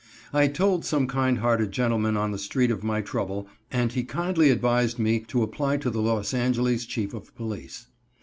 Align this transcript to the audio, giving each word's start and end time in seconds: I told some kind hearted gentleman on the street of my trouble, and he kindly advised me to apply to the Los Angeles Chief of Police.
I 0.33 0.47
told 0.47 0.83
some 0.83 1.05
kind 1.05 1.37
hearted 1.37 1.71
gentleman 1.71 2.17
on 2.17 2.31
the 2.31 2.39
street 2.39 2.71
of 2.71 2.83
my 2.83 3.01
trouble, 3.01 3.47
and 3.69 3.91
he 3.91 4.03
kindly 4.03 4.49
advised 4.49 4.97
me 4.97 5.19
to 5.27 5.43
apply 5.43 5.77
to 5.77 5.91
the 5.91 6.01
Los 6.01 6.33
Angeles 6.33 6.85
Chief 6.87 7.13
of 7.13 7.35
Police. 7.35 7.85